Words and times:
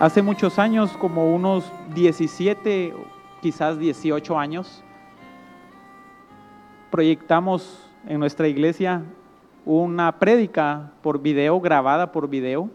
Hace 0.00 0.22
muchos 0.22 0.58
años, 0.58 0.96
como 0.96 1.34
unos 1.34 1.70
17, 1.94 2.94
quizás 3.42 3.78
18 3.78 4.38
años, 4.38 4.82
proyectamos 6.90 7.86
en 8.06 8.18
nuestra 8.18 8.48
iglesia 8.48 9.02
una 9.66 10.18
prédica 10.18 10.90
por 11.02 11.20
video, 11.20 11.60
grabada 11.60 12.12
por 12.12 12.30
video. 12.30 12.70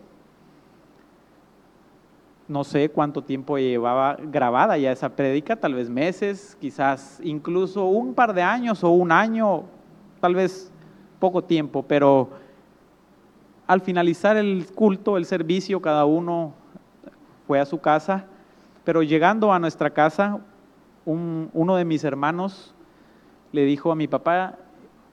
No 2.48 2.64
sé 2.64 2.90
cuánto 2.90 3.24
tiempo 3.24 3.58
llevaba 3.58 4.18
grabada 4.22 4.78
ya 4.78 4.92
esa 4.92 5.10
prédica, 5.10 5.56
tal 5.56 5.74
vez 5.74 5.90
meses, 5.90 6.56
quizás 6.62 7.20
incluso 7.24 7.86
un 7.86 8.14
par 8.14 8.36
de 8.36 8.44
años 8.44 8.84
o 8.84 8.92
un 8.92 9.12
año, 9.12 9.64
tal 10.22 10.36
vez 10.36 10.72
poco 11.20 11.44
tiempo, 11.44 11.82
pero 11.82 12.30
al 13.66 13.82
finalizar 13.82 14.38
el 14.38 14.68
culto, 14.76 15.18
el 15.18 15.26
servicio, 15.26 15.82
cada 15.82 16.06
uno 16.06 16.64
fue 17.48 17.60
a 17.60 17.66
su 17.66 17.80
casa, 17.80 18.26
pero 18.84 19.04
llegando 19.04 19.52
a 19.52 19.60
nuestra 19.60 19.90
casa, 19.90 20.40
uno 21.06 21.76
de 21.76 21.86
mis 21.86 22.04
hermanos 22.04 22.74
le 23.52 23.66
dijo 23.66 23.92
a 23.92 23.96
mi 23.96 24.08
papá, 24.08 24.58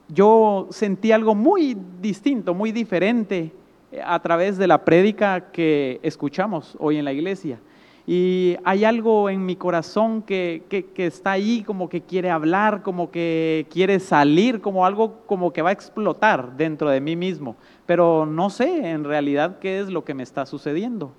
yo 0.09 0.67
sentí 0.69 1.11
algo 1.11 1.35
muy 1.35 1.77
distinto, 2.01 2.53
muy 2.53 2.71
diferente 2.71 3.51
eh, 3.91 4.01
a 4.03 4.19
través 4.21 4.57
de 4.57 4.67
la 4.67 4.83
prédica 4.83 5.51
que 5.51 5.99
escuchamos 6.03 6.75
hoy 6.79 6.97
en 6.97 7.05
la 7.05 7.13
iglesia. 7.13 7.59
Y 8.05 8.57
hay 8.65 8.83
algo 8.83 9.29
en 9.29 9.45
mi 9.45 9.55
corazón 9.55 10.23
que, 10.23 10.63
que, 10.67 11.05
está 11.05 11.31
ahí, 11.31 11.63
como 11.63 11.87
que 11.87 12.01
quiere 12.01 12.29
hablar, 12.29 12.81
como 12.81 13.11
que 13.11 13.65
quiere 13.69 14.01
salir, 14.01 14.59
como 14.59 14.85
algo 14.85 15.21
como 15.25 15.53
que 15.53 15.61
va 15.61 15.69
a 15.69 15.73
explotar 15.73 16.57
dentro 16.57 16.89
de 16.89 16.99
mí 16.99 17.15
mismo. 17.15 17.55
Pero 17.85 18.25
no 18.25 18.49
sé 18.49 18.89
en 18.89 19.05
realidad 19.05 19.59
qué 19.59 19.79
es 19.79 19.87
lo 19.87 20.03
que 20.03 20.13
me 20.13 20.23
está 20.23 20.45
sucediendo 20.45 21.13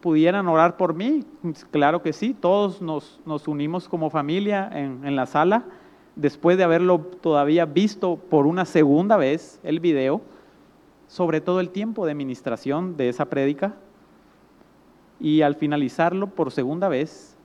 pudieran 0.00 0.48
orar 0.48 0.76
por 0.76 0.94
mí, 0.94 1.24
claro 1.70 2.02
que 2.02 2.12
sí, 2.12 2.34
todos 2.34 2.80
nos, 2.80 3.20
unimos 3.46 3.88
como 3.88 4.10
familia 4.10 4.70
en, 4.72 5.04
en, 5.04 5.16
la 5.16 5.26
sala, 5.26 5.64
después 6.16 6.56
de 6.56 6.64
haberlo 6.64 7.00
todavía 7.00 7.64
visto 7.64 8.16
por 8.16 8.46
una 8.46 8.64
segunda 8.64 9.16
vez 9.16 9.60
el 9.62 9.80
video, 9.80 10.20
sobre 11.06 11.40
todo 11.40 11.60
el 11.60 11.70
tiempo 11.70 12.06
de 12.06 12.14
ministración 12.14 12.96
de 12.96 13.08
esa 13.08 13.26
prédica, 13.26 13.74
y 15.20 15.42
al 15.42 15.56
finalizarlo 15.56 16.28
por 16.28 16.52
segunda 16.52 16.88
vez, 16.88 17.36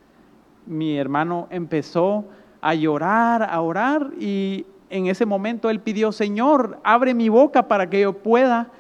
mi 0.66 0.98
hermano 0.98 1.48
empezó 1.50 2.26
a 2.62 2.76
llorar, 2.76 3.44
a 3.44 3.62
orar, 3.62 4.12
y 4.20 4.66
en 4.90 5.08
ese 5.08 5.26
momento 5.26 5.70
él 5.70 5.80
pidió, 5.80 6.12
Señor, 6.12 6.80
abre 6.84 7.14
mi 7.14 7.30
boca 7.30 7.68
para 7.68 7.90
que 7.90 8.02
yo 8.02 8.14
pueda 8.14 8.72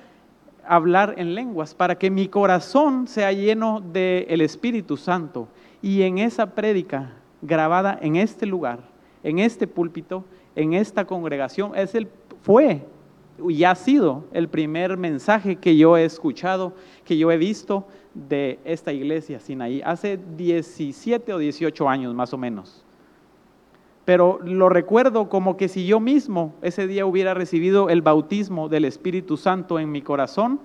hablar 0.67 1.15
en 1.17 1.35
lenguas, 1.35 1.73
para 1.75 1.97
que 1.97 2.09
mi 2.09 2.27
corazón 2.27 3.07
sea 3.07 3.31
lleno 3.31 3.81
del 3.81 4.41
Espíritu 4.41 4.97
Santo. 4.97 5.47
Y 5.81 6.03
en 6.03 6.17
esa 6.17 6.55
prédica 6.55 7.11
grabada 7.41 7.97
en 8.01 8.15
este 8.15 8.45
lugar, 8.45 8.79
en 9.23 9.39
este 9.39 9.67
púlpito, 9.67 10.23
en 10.55 10.73
esta 10.73 11.05
congregación, 11.05 11.73
es 11.75 11.93
el, 11.95 12.07
fue 12.41 12.81
y 13.49 13.63
ha 13.63 13.75
sido 13.75 14.25
el 14.31 14.47
primer 14.47 14.95
mensaje 14.97 15.55
que 15.55 15.75
yo 15.75 15.97
he 15.97 16.05
escuchado, 16.05 16.73
que 17.03 17.17
yo 17.17 17.31
he 17.31 17.37
visto 17.37 17.87
de 18.13 18.59
esta 18.63 18.93
iglesia 18.93 19.39
Sinaí, 19.39 19.81
hace 19.83 20.19
17 20.37 21.33
o 21.33 21.37
18 21.39 21.89
años 21.89 22.13
más 22.13 22.33
o 22.33 22.37
menos 22.37 22.83
pero 24.05 24.39
lo 24.43 24.69
recuerdo 24.69 25.29
como 25.29 25.55
que 25.55 25.67
si 25.67 25.85
yo 25.85 25.99
mismo 25.99 26.53
ese 26.61 26.87
día 26.87 27.05
hubiera 27.05 27.33
recibido 27.33 27.89
el 27.89 28.01
bautismo 28.01 28.67
del 28.67 28.85
Espíritu 28.85 29.37
Santo 29.37 29.79
en 29.79 29.91
mi 29.91 30.01
corazón, 30.01 30.59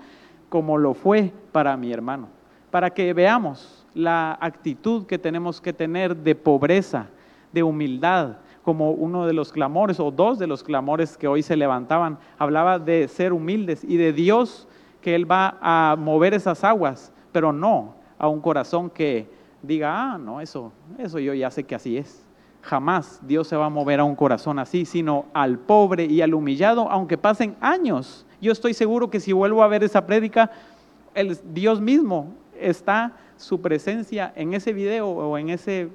como 0.48 0.78
lo 0.78 0.94
fue 0.94 1.32
para 1.52 1.76
mi 1.76 1.92
hermano, 1.92 2.28
para 2.70 2.90
que 2.90 3.12
veamos 3.12 3.86
la 3.94 4.36
actitud 4.40 5.06
que 5.06 5.18
tenemos 5.18 5.60
que 5.60 5.72
tener 5.72 6.16
de 6.16 6.34
pobreza, 6.34 7.08
de 7.52 7.62
humildad, 7.62 8.38
como 8.64 8.90
uno 8.90 9.24
de 9.24 9.32
los 9.32 9.52
clamores 9.52 9.98
o 9.98 10.10
dos 10.10 10.38
de 10.38 10.46
los 10.46 10.62
clamores 10.62 11.16
que 11.16 11.26
hoy 11.26 11.42
se 11.42 11.56
levantaban, 11.56 12.18
hablaba 12.38 12.78
de 12.78 13.08
ser 13.08 13.32
humildes 13.32 13.82
y 13.82 13.96
de 13.96 14.12
Dios 14.12 14.68
que 15.00 15.14
Él 15.14 15.30
va 15.30 15.56
a 15.62 15.96
mover 15.96 16.34
esas 16.34 16.64
aguas, 16.64 17.12
pero 17.32 17.52
no 17.52 17.94
a 18.18 18.28
un 18.28 18.40
corazón 18.40 18.90
que 18.90 19.30
diga, 19.62 20.12
ah, 20.12 20.18
no, 20.18 20.40
eso, 20.40 20.72
eso 20.98 21.18
yo 21.18 21.32
ya 21.34 21.50
sé 21.50 21.64
que 21.64 21.76
así 21.76 21.96
es. 21.96 22.27
Jamás 22.68 23.20
Dios 23.26 23.48
se 23.48 23.56
va 23.56 23.66
a 23.66 23.70
mover 23.70 24.00
a 24.00 24.04
un 24.04 24.14
corazón 24.14 24.58
así, 24.58 24.84
sino 24.84 25.24
al 25.32 25.58
pobre 25.58 26.04
y 26.04 26.20
al 26.20 26.34
humillado, 26.34 26.90
aunque 26.90 27.16
pasen 27.16 27.56
años. 27.60 28.26
Yo 28.42 28.52
estoy 28.52 28.74
seguro 28.74 29.08
que 29.08 29.20
si 29.20 29.32
vuelvo 29.32 29.62
a 29.62 29.68
ver 29.68 29.82
esa 29.82 30.06
prédica, 30.06 30.50
el 31.14 31.38
Dios 31.54 31.80
mismo 31.80 32.34
está 32.60 33.12
su 33.38 33.62
presencia 33.62 34.32
en 34.36 34.52
ese 34.52 34.74
video 34.74 35.08
o 35.08 35.38
en 35.38 35.48
ese 35.48 35.88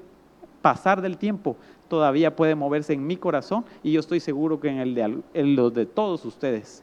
pasar 0.63 1.01
del 1.01 1.17
tiempo 1.17 1.57
todavía 1.89 2.35
puede 2.35 2.55
moverse 2.55 2.93
en 2.93 3.05
mi 3.05 3.17
corazón 3.17 3.65
y 3.83 3.91
yo 3.91 3.99
estoy 3.99 4.19
seguro 4.19 4.59
que 4.59 4.67
en 4.69 4.79
el 4.79 4.95
de 4.95 5.21
en 5.35 5.55
los 5.55 5.73
de 5.75 5.85
todos 5.85 6.25
ustedes 6.25 6.81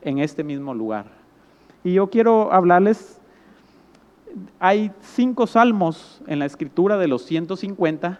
en 0.00 0.18
este 0.18 0.44
mismo 0.44 0.72
lugar. 0.72 1.04
Y 1.84 1.92
yo 1.92 2.08
quiero 2.08 2.50
hablarles 2.50 3.20
hay 4.58 4.92
cinco 5.02 5.46
salmos 5.46 6.22
en 6.26 6.38
la 6.38 6.46
escritura 6.46 6.96
de 6.96 7.06
los 7.06 7.26
150 7.26 8.18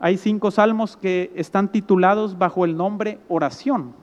hay 0.00 0.16
cinco 0.16 0.50
salmos 0.50 0.96
que 0.96 1.32
están 1.34 1.72
titulados 1.72 2.38
bajo 2.38 2.64
el 2.64 2.76
nombre 2.76 3.18
oración. 3.28 3.94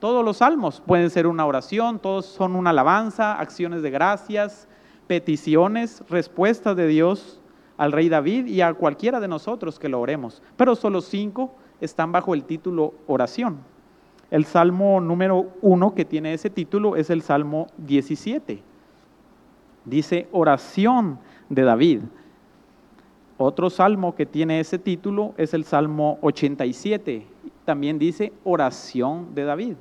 Todos 0.00 0.24
los 0.24 0.38
salmos 0.38 0.82
pueden 0.84 1.08
ser 1.10 1.26
una 1.26 1.46
oración, 1.46 2.00
todos 2.00 2.26
son 2.26 2.56
una 2.56 2.70
alabanza, 2.70 3.38
acciones 3.38 3.82
de 3.82 3.90
gracias, 3.90 4.68
peticiones, 5.06 6.02
respuestas 6.08 6.76
de 6.76 6.86
Dios 6.88 7.40
al 7.76 7.92
rey 7.92 8.08
David 8.08 8.46
y 8.46 8.60
a 8.60 8.74
cualquiera 8.74 9.20
de 9.20 9.28
nosotros 9.28 9.78
que 9.78 9.88
lo 9.88 10.00
oremos. 10.00 10.42
Pero 10.56 10.74
solo 10.74 11.00
cinco 11.00 11.54
están 11.80 12.12
bajo 12.12 12.34
el 12.34 12.44
título 12.44 12.94
oración. 13.06 13.58
El 14.30 14.44
salmo 14.44 15.00
número 15.00 15.52
uno 15.62 15.94
que 15.94 16.04
tiene 16.04 16.34
ese 16.34 16.50
título 16.50 16.96
es 16.96 17.10
el 17.10 17.22
salmo 17.22 17.68
17. 17.78 18.62
Dice 19.84 20.28
oración 20.32 21.20
de 21.48 21.62
David. 21.62 22.00
Otro 23.38 23.68
salmo 23.68 24.14
que 24.14 24.24
tiene 24.24 24.60
ese 24.60 24.78
título 24.78 25.34
es 25.36 25.52
el 25.52 25.64
Salmo 25.64 26.18
87. 26.22 27.26
También 27.66 27.98
dice 27.98 28.32
oración 28.44 29.34
de 29.34 29.44
David. 29.44 29.74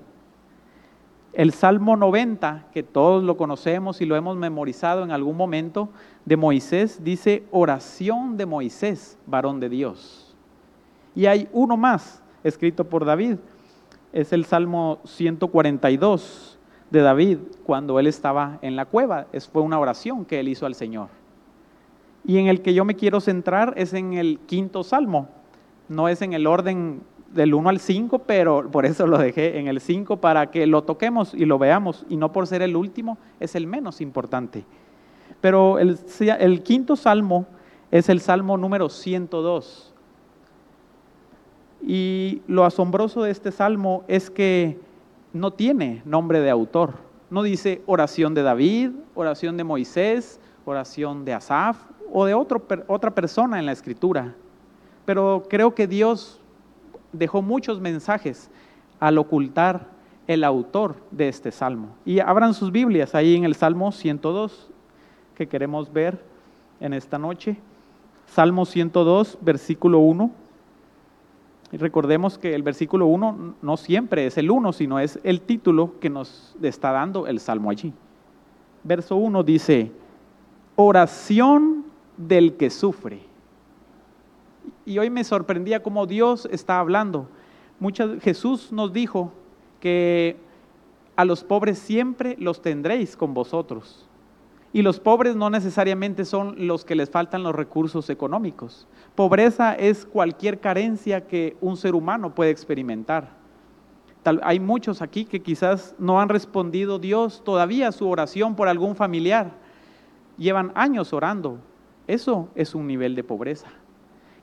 El 1.32 1.54
Salmo 1.54 1.96
90, 1.96 2.68
que 2.74 2.84
todos 2.84 3.24
lo 3.24 3.38
conocemos 3.38 4.02
y 4.02 4.06
lo 4.06 4.16
hemos 4.16 4.36
memorizado 4.36 5.04
en 5.04 5.12
algún 5.12 5.38
momento, 5.38 5.90
de 6.26 6.38
Moisés, 6.38 7.04
dice 7.04 7.44
oración 7.52 8.36
de 8.36 8.46
Moisés, 8.46 9.18
varón 9.26 9.60
de 9.60 9.70
Dios. 9.70 10.36
Y 11.14 11.26
hay 11.26 11.48
uno 11.54 11.78
más, 11.78 12.22
escrito 12.44 12.86
por 12.86 13.06
David. 13.06 13.38
Es 14.12 14.34
el 14.34 14.46
Salmo 14.46 15.00
142 15.06 16.58
de 16.90 17.02
David, 17.02 17.38
cuando 17.66 18.00
él 18.00 18.08
estaba 18.08 18.60
en 18.62 18.76
la 18.76 18.86
cueva. 18.86 19.28
Es, 19.32 19.48
fue 19.48 19.62
una 19.62 19.80
oración 19.80 20.26
que 20.26 20.40
él 20.42 20.50
hizo 20.50 20.66
al 20.66 20.76
Señor. 20.76 21.08
Y 22.26 22.40
en 22.40 22.48
el 22.48 22.62
que 22.62 22.74
yo 22.74 22.86
me 22.86 22.96
quiero 22.96 23.20
centrar 23.22 23.74
es 23.78 23.94
en 23.94 24.14
el 24.14 24.40
quinto 24.46 24.84
salmo. 24.84 25.30
No 25.88 26.08
es 26.10 26.22
en 26.22 26.34
el 26.34 26.48
orden 26.48 27.02
del 27.34 27.54
1 27.54 27.70
al 27.70 27.80
5, 27.80 28.20
pero 28.20 28.72
por 28.72 28.86
eso 28.86 29.06
lo 29.06 29.18
dejé 29.18 29.60
en 29.60 29.68
el 29.68 29.80
5 29.80 30.18
para 30.18 30.50
que 30.50 30.66
lo 30.66 30.84
toquemos 30.84 31.34
y 31.34 31.46
lo 31.46 31.60
veamos. 31.60 32.06
Y 32.10 32.18
no 32.18 32.32
por 32.32 32.48
ser 32.48 32.62
el 32.62 32.76
último, 32.76 33.18
es 33.40 33.56
el 33.56 33.68
menos 33.68 34.02
importante. 34.02 34.66
Pero 35.42 35.78
el, 35.78 36.00
el 36.40 36.64
quinto 36.64 36.96
salmo 36.96 37.46
es 37.92 38.10
el 38.10 38.20
salmo 38.20 38.58
número 38.58 38.90
102. 38.90 39.94
Y 41.86 42.42
lo 42.48 42.66
asombroso 42.66 43.22
de 43.22 43.30
este 43.30 43.52
salmo 43.52 44.04
es 44.08 44.32
que 44.32 44.80
no 45.34 45.52
tiene 45.52 46.02
nombre 46.06 46.40
de 46.40 46.50
autor. 46.50 46.94
No 47.30 47.44
dice 47.44 47.84
oración 47.86 48.34
de 48.34 48.42
David, 48.42 48.92
oración 49.14 49.58
de 49.58 49.64
Moisés, 49.64 50.40
oración 50.66 51.26
de 51.26 51.34
Asaf, 51.34 51.78
o 52.18 52.24
de 52.24 52.34
otra 52.34 53.14
persona 53.14 53.60
en 53.60 53.66
la 53.66 53.74
escritura. 53.74 54.34
Pero 55.06 55.44
creo 55.50 55.76
que 55.76 55.86
Dios 55.86 56.40
dejó 57.12 57.42
muchos 57.42 57.82
mensajes 57.82 58.50
al 59.02 59.18
ocultar 59.18 59.88
el 60.26 60.46
autor 60.46 60.96
de 61.12 61.28
este 61.28 61.52
salmo. 61.52 61.90
Y 62.06 62.22
abran 62.22 62.54
sus 62.54 62.72
Biblias 62.72 63.16
ahí 63.16 63.36
en 63.36 63.44
el 63.44 63.54
Salmo 63.54 63.92
102 63.92 64.70
que 65.36 65.50
queremos 65.50 65.92
ver 65.92 66.18
en 66.80 66.94
esta 66.94 67.20
noche. 67.20 67.58
Salmo 68.28 68.64
102, 68.64 69.38
versículo 69.42 70.00
1. 70.00 70.32
Y 71.74 71.78
recordemos 71.78 72.38
que 72.38 72.56
el 72.56 72.64
versículo 72.64 73.08
1 73.08 73.56
no 73.62 73.76
siempre 73.76 74.26
es 74.26 74.38
el 74.38 74.50
1, 74.50 74.72
sino 74.72 75.00
es 75.00 75.20
el 75.26 75.42
título 75.42 76.00
que 76.00 76.10
nos 76.10 76.56
está 76.62 76.94
dando 76.94 77.28
el 77.28 77.42
salmo 77.42 77.70
allí. 77.70 77.92
Verso 78.86 79.18
1 79.18 79.44
dice, 79.44 79.92
oración 80.78 81.84
del 82.18 82.56
que 82.58 82.70
sufre. 82.70 83.22
Y 84.86 84.98
hoy 85.00 85.10
me 85.10 85.24
sorprendía 85.24 85.82
cómo 85.82 86.06
Dios 86.06 86.48
está 86.52 86.80
hablando. 86.80 87.28
Jesús 88.22 88.72
nos 88.72 88.94
dijo 88.94 89.32
que 89.80 90.38
a 91.16 91.26
los 91.26 91.44
pobres 91.44 91.80
siempre 91.80 92.36
los 92.40 92.62
tendréis 92.62 93.16
con 93.16 93.34
vosotros. 93.34 94.08
Y 94.74 94.82
los 94.82 95.00
pobres 95.00 95.38
no 95.38 95.50
necesariamente 95.50 96.26
son 96.26 96.68
los 96.68 96.84
que 96.84 96.96
les 96.96 97.10
faltan 97.10 97.44
los 97.44 97.56
recursos 97.56 98.10
económicos. 98.10 98.88
Pobreza 99.16 99.74
es 99.74 100.06
cualquier 100.06 100.60
carencia 100.60 101.28
que 101.28 101.56
un 101.62 101.78
ser 101.78 101.96
humano 101.96 102.36
puede 102.36 102.52
experimentar. 102.52 103.30
hay 104.42 104.60
muchos 104.60 105.02
aquí 105.02 105.24
que 105.24 105.42
quizás 105.42 105.96
no 106.00 106.20
han 106.20 106.30
respondido 106.30 107.00
Dios 107.00 107.44
todavía 107.46 107.88
a 107.88 107.92
su 107.92 108.10
oración 108.10 108.56
por 108.56 108.68
algún 108.68 108.96
familiar. 108.96 109.52
Llevan 110.38 110.72
años 110.76 111.14
orando. 111.14 111.60
Eso 112.08 112.50
es 112.56 112.76
un 112.76 112.88
nivel 112.88 113.16
de 113.16 113.24
pobreza. 113.24 113.68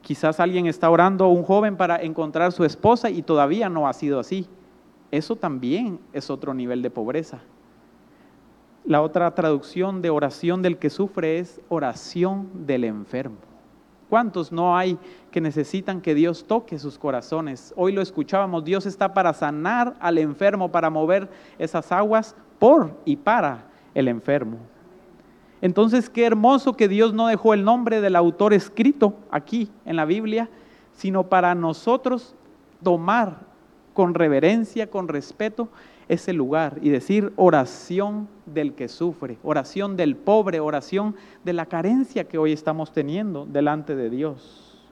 Quizás 0.01 0.41
alguien 0.41 0.67
está 0.67 0.91
orando, 0.91 1.29
un 1.29 1.45
joven, 1.45 1.77
para 1.77 2.03
encontrar 2.03 2.53
su 2.53 2.65
esposa 2.65 3.09
y 3.09 3.23
todavía 3.23 3.69
no 3.69 3.87
ha 3.87 3.93
sido 3.93 4.19
así. 4.19 4.49
Eso 5.13 5.37
también 5.37 6.01
es 6.13 6.29
otro 6.29 6.55
nivel 6.55 6.83
de 6.83 6.91
pobreza. 6.91 7.41
La 8.85 9.01
otra 9.01 9.33
traducción 9.35 10.03
de 10.03 10.11
oración 10.11 10.61
del 10.61 10.79
que 10.79 10.91
sufre 10.91 11.39
es 11.39 11.61
oración 11.69 12.67
del 12.67 12.83
enfermo. 12.83 13.37
¿Cuántos 14.09 14.51
no 14.51 14.77
hay 14.77 14.99
que 15.31 15.41
necesitan 15.41 16.01
que 16.01 16.15
Dios 16.15 16.45
toque 16.47 16.79
sus 16.79 16.99
corazones? 16.99 17.73
Hoy 17.77 17.93
lo 17.93 18.03
escuchábamos, 18.03 18.65
Dios 18.65 18.85
está 18.87 19.15
para 19.15 19.33
sanar 19.33 19.95
al 20.01 20.19
enfermo, 20.19 20.71
para 20.71 20.91
mover 20.91 21.31
esas 21.59 21.93
aguas 21.93 22.35
por 22.59 22.93
y 23.05 23.17
para 23.17 23.71
el 23.95 24.09
enfermo. 24.09 24.59
Entonces, 25.63 26.11
qué 26.11 26.27
hermoso 26.27 26.75
que 26.77 26.89
Dios 26.89 27.15
no 27.15 27.29
dejó 27.29 27.55
el 27.55 27.65
nombre 27.65 28.01
del 28.01 28.17
autor 28.17 28.53
escrito 28.53 29.15
aquí 29.31 29.71
en 29.87 29.97
la 29.97 30.05
Biblia, 30.05 30.51
sino 30.93 31.29
para 31.29 31.55
nosotros 31.55 32.35
tomar 32.83 33.47
con 33.95 34.15
reverencia, 34.15 34.91
con 34.91 35.09
respeto, 35.09 35.69
ese 36.09 36.33
lugar 36.33 36.79
y 36.83 36.91
decir 36.91 37.33
oración 37.37 38.29
del 38.45 38.75
que 38.75 38.89
sufre, 38.89 39.39
oración 39.43 39.97
del 39.97 40.17
pobre, 40.17 40.61
oración 40.61 41.15
de 41.45 41.53
la 41.53 41.67
carencia 41.67 42.25
que 42.25 42.39
hoy 42.39 42.53
estamos 42.53 42.93
teniendo 42.93 43.47
delante 43.47 43.95
de 43.95 44.11
Dios. 44.11 44.83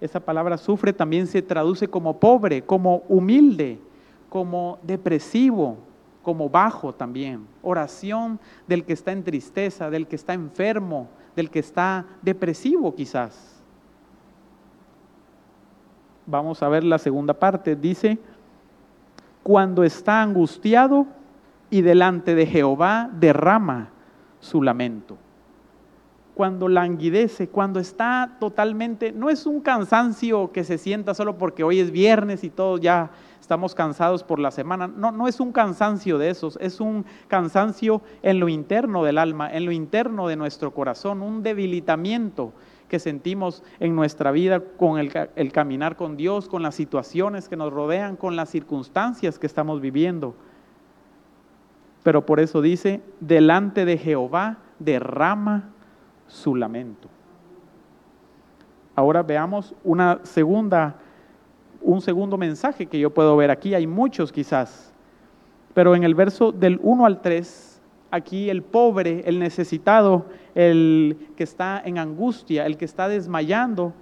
Esa 0.00 0.20
palabra 0.20 0.58
sufre 0.58 0.92
también 0.92 1.26
se 1.26 1.42
traduce 1.42 1.88
como 1.88 2.18
pobre, 2.18 2.62
como 2.62 3.02
humilde, 3.08 3.78
como 4.28 4.78
depresivo, 4.82 5.78
como 6.28 6.50
bajo 6.50 6.94
también. 6.94 7.46
Oración 7.62 8.38
del 8.66 8.84
que 8.84 8.92
está 8.92 9.12
en 9.12 9.24
tristeza, 9.24 9.88
del 9.88 10.06
que 10.06 10.16
está 10.16 10.34
enfermo, 10.34 11.08
del 11.34 11.48
que 11.48 11.58
está 11.58 12.04
depresivo 12.20 12.94
quizás. 12.94 13.64
Vamos 16.26 16.62
a 16.62 16.68
ver 16.68 16.84
la 16.84 16.98
segunda 16.98 17.32
parte. 17.32 17.74
Dice, 17.76 18.18
cuando 19.42 19.84
está 19.84 20.20
angustiado 20.20 21.06
y 21.70 21.80
delante 21.80 22.34
de 22.34 22.44
Jehová 22.44 23.08
derrama 23.10 23.88
su 24.38 24.62
lamento. 24.62 25.16
Cuando 26.38 26.68
languidece, 26.68 27.48
cuando 27.48 27.80
está 27.80 28.36
totalmente, 28.38 29.10
no 29.10 29.28
es 29.28 29.44
un 29.44 29.60
cansancio 29.60 30.52
que 30.52 30.62
se 30.62 30.78
sienta 30.78 31.12
solo 31.12 31.36
porque 31.36 31.64
hoy 31.64 31.80
es 31.80 31.90
viernes 31.90 32.44
y 32.44 32.48
todos 32.48 32.80
ya 32.80 33.10
estamos 33.40 33.74
cansados 33.74 34.22
por 34.22 34.38
la 34.38 34.52
semana. 34.52 34.86
No, 34.86 35.10
no 35.10 35.26
es 35.26 35.40
un 35.40 35.50
cansancio 35.50 36.16
de 36.16 36.30
esos, 36.30 36.56
es 36.60 36.78
un 36.78 37.04
cansancio 37.26 38.02
en 38.22 38.38
lo 38.38 38.48
interno 38.48 39.02
del 39.02 39.18
alma, 39.18 39.52
en 39.52 39.64
lo 39.64 39.72
interno 39.72 40.28
de 40.28 40.36
nuestro 40.36 40.72
corazón, 40.72 41.22
un 41.22 41.42
debilitamiento 41.42 42.52
que 42.88 43.00
sentimos 43.00 43.64
en 43.80 43.96
nuestra 43.96 44.30
vida 44.30 44.60
con 44.60 45.00
el, 45.00 45.50
caminar 45.50 45.96
con 45.96 46.16
Dios, 46.16 46.48
con 46.48 46.62
las 46.62 46.76
situaciones 46.76 47.48
que 47.48 47.56
nos 47.56 47.72
rodean, 47.72 48.14
con 48.14 48.36
las 48.36 48.48
circunstancias 48.48 49.40
que 49.40 49.48
estamos 49.48 49.80
viviendo. 49.80 50.36
Pero 52.04 52.24
por 52.24 52.38
eso 52.38 52.62
dice, 52.62 53.02
delante 53.18 53.84
de 53.84 53.98
Jehová 53.98 54.58
derrama 54.78 55.70
su 56.28 56.54
lamento. 56.54 57.08
Ahora 58.94 59.22
veamos 59.22 59.74
una 59.84 60.20
segunda, 60.22 60.96
un 61.80 62.00
segundo 62.00 62.36
mensaje 62.36 62.86
que 62.86 62.98
yo 62.98 63.10
puedo 63.10 63.36
ver 63.36 63.50
aquí. 63.50 63.74
Hay 63.74 63.86
muchos 63.86 64.30
quizás, 64.30 64.92
pero 65.74 65.96
en 65.96 66.04
el 66.04 66.14
verso 66.14 66.52
del 66.52 66.78
1 66.82 67.04
al 67.04 67.20
3 67.20 67.82
aquí 68.10 68.48
el 68.50 68.62
pobre, 68.62 69.22
el 69.26 69.38
necesitado, 69.38 70.26
el 70.54 71.16
que 71.36 71.44
está 71.44 71.82
en 71.84 71.98
angustia, 71.98 72.66
el 72.66 72.76
que 72.76 72.84
está 72.84 73.08
desmayando, 73.08 73.92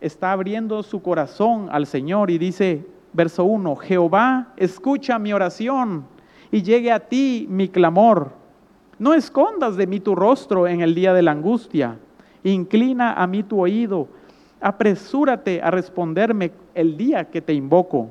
está 0.00 0.32
abriendo 0.32 0.82
su 0.82 1.02
corazón 1.02 1.68
al 1.70 1.86
Señor 1.86 2.30
y 2.30 2.38
dice, 2.38 2.86
verso 3.12 3.44
1, 3.44 3.76
Jehová, 3.76 4.52
escucha 4.56 5.18
mi 5.18 5.32
oración 5.32 6.06
y 6.50 6.62
llegue 6.62 6.92
a 6.92 7.00
ti 7.00 7.46
mi 7.48 7.68
clamor. 7.68 8.43
No 9.04 9.12
escondas 9.12 9.76
de 9.76 9.86
mí 9.86 10.00
tu 10.00 10.14
rostro 10.14 10.66
en 10.66 10.80
el 10.80 10.94
día 10.94 11.12
de 11.12 11.20
la 11.20 11.32
angustia. 11.32 11.98
Inclina 12.42 13.12
a 13.12 13.26
mí 13.26 13.42
tu 13.42 13.60
oído. 13.60 14.08
Apresúrate 14.62 15.60
a 15.60 15.70
responderme 15.70 16.52
el 16.74 16.96
día 16.96 17.28
que 17.28 17.42
te 17.42 17.52
invoco. 17.52 18.08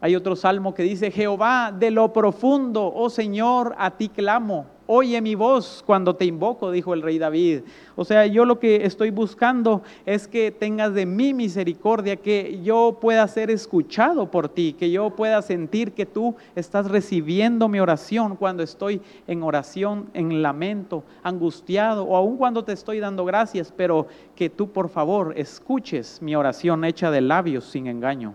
Hay 0.00 0.16
otro 0.16 0.34
salmo 0.34 0.74
que 0.74 0.82
dice, 0.82 1.12
Jehová, 1.12 1.70
de 1.70 1.92
lo 1.92 2.12
profundo, 2.12 2.92
oh 2.92 3.10
Señor, 3.10 3.76
a 3.78 3.92
ti 3.92 4.08
clamo. 4.08 4.66
Oye 4.88 5.20
mi 5.20 5.34
voz 5.34 5.82
cuando 5.84 6.14
te 6.14 6.24
invoco, 6.24 6.70
dijo 6.70 6.94
el 6.94 7.02
rey 7.02 7.18
David. 7.18 7.62
O 7.96 8.04
sea, 8.04 8.26
yo 8.26 8.44
lo 8.44 8.60
que 8.60 8.86
estoy 8.86 9.10
buscando 9.10 9.82
es 10.04 10.28
que 10.28 10.52
tengas 10.52 10.94
de 10.94 11.06
mí 11.06 11.34
misericordia, 11.34 12.16
que 12.16 12.60
yo 12.62 12.98
pueda 13.00 13.26
ser 13.26 13.50
escuchado 13.50 14.30
por 14.30 14.48
ti, 14.48 14.74
que 14.78 14.90
yo 14.90 15.10
pueda 15.10 15.42
sentir 15.42 15.92
que 15.92 16.06
tú 16.06 16.36
estás 16.54 16.88
recibiendo 16.88 17.68
mi 17.68 17.80
oración 17.80 18.36
cuando 18.36 18.62
estoy 18.62 19.00
en 19.26 19.42
oración, 19.42 20.08
en 20.14 20.40
lamento, 20.40 21.02
angustiado 21.24 22.04
o 22.04 22.16
aun 22.16 22.36
cuando 22.36 22.62
te 22.62 22.72
estoy 22.72 23.00
dando 23.00 23.24
gracias, 23.24 23.72
pero 23.76 24.06
que 24.36 24.50
tú 24.50 24.70
por 24.70 24.88
favor 24.88 25.34
escuches 25.36 26.22
mi 26.22 26.36
oración 26.36 26.84
hecha 26.84 27.10
de 27.10 27.22
labios 27.22 27.64
sin 27.64 27.88
engaño 27.88 28.34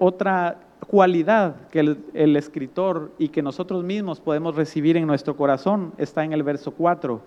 otra 0.00 0.56
cualidad 0.86 1.68
que 1.68 1.80
el, 1.80 2.36
escritor 2.36 3.12
y 3.18 3.28
que 3.28 3.42
nosotros 3.42 3.84
mismos 3.84 4.20
podemos 4.20 4.56
recibir 4.56 4.96
en 4.96 5.06
nuestro 5.06 5.36
corazón 5.36 5.92
está 5.98 6.24
en 6.24 6.32
el 6.32 6.42
verso 6.42 6.72
4. 6.72 7.20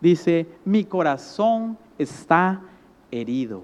Dice, 0.00 0.46
mi 0.64 0.84
corazón 0.84 1.76
está 1.98 2.60
herido, 3.10 3.62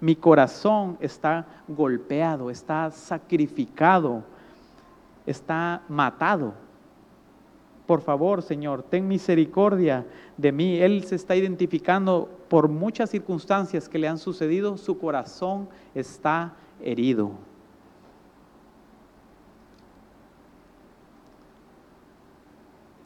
mi 0.00 0.16
corazón 0.16 0.98
está 1.00 1.46
golpeado, 1.68 2.50
está 2.50 2.90
sacrificado, 2.90 4.22
está 5.26 5.82
matado. 5.88 6.54
Por 7.86 8.00
favor, 8.00 8.42
Señor, 8.42 8.82
ten 8.82 9.06
misericordia 9.06 10.06
de 10.36 10.52
mí. 10.52 10.78
Él 10.78 11.04
se 11.04 11.16
está 11.16 11.36
identificando 11.36 12.30
por 12.48 12.68
muchas 12.68 13.10
circunstancias 13.10 13.88
que 13.88 13.98
le 13.98 14.08
han 14.08 14.18
sucedido, 14.18 14.76
su 14.78 14.98
corazón 14.98 15.68
está 15.94 16.54
herido. 16.82 17.32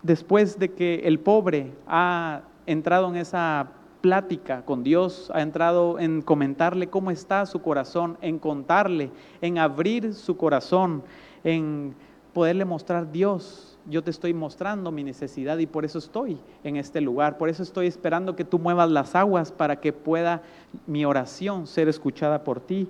Después 0.03 0.59
de 0.59 0.73
que 0.73 1.03
el 1.05 1.19
pobre 1.19 1.73
ha 1.87 2.43
entrado 2.67 3.09
en 3.09 3.17
esa 3.17 3.69
plática 4.01 4.65
con 4.65 4.85
Dios, 4.85 5.31
ha 5.35 5.43
entrado 5.43 5.99
en 5.99 6.23
comentarle 6.23 6.89
cómo 6.89 7.11
está 7.11 7.47
su 7.47 7.61
corazón, 7.61 8.17
en 8.21 8.39
contarle, 8.39 9.11
en 9.41 9.59
abrir 9.59 10.15
su 10.15 10.37
corazón, 10.37 11.03
en 11.43 11.95
poderle 12.33 12.65
mostrar 12.65 13.11
Dios, 13.11 13.69
yo 13.89 14.05
te 14.05 14.11
estoy 14.11 14.35
mostrando 14.35 14.93
mi 14.93 15.03
necesidad 15.03 15.59
y 15.59 15.67
por 15.67 15.85
eso 15.85 15.99
estoy 15.99 16.39
en 16.63 16.77
este 16.77 17.01
lugar, 17.01 17.39
por 17.39 17.49
eso 17.49 17.63
estoy 17.63 17.87
esperando 17.87 18.37
que 18.37 18.45
tú 18.45 18.59
muevas 18.59 18.91
las 18.91 19.15
aguas 19.15 19.51
para 19.51 19.81
que 19.81 19.93
pueda 19.93 20.43
mi 20.87 21.05
oración 21.05 21.67
ser 21.67 21.89
escuchada 21.89 22.45
por 22.45 22.61
ti. 22.61 22.89